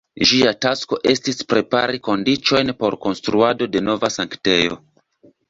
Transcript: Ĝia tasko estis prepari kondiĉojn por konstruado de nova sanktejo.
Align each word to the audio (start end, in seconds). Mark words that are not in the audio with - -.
Ĝia 0.27 0.51
tasko 0.65 0.97
estis 1.11 1.37
prepari 1.53 1.99
kondiĉojn 2.07 2.73
por 2.81 2.99
konstruado 3.05 3.69
de 3.77 3.85
nova 3.91 4.13
sanktejo. 4.19 4.83